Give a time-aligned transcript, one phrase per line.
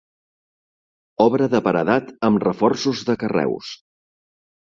[1.25, 3.69] Obra de paredat amb reforços de carreus.